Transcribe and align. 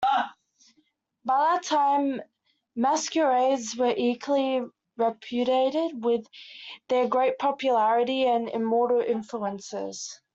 By 1.25 1.37
that 1.37 1.61
time, 1.63 2.23
masquerades 2.75 3.75
were 3.77 3.93
equally 3.95 4.63
reputed 4.97 6.01
for 6.01 6.17
their 6.87 7.07
great 7.07 7.37
popularity 7.37 8.25
and 8.25 8.49
immoral 8.49 9.01
influences. 9.01 10.19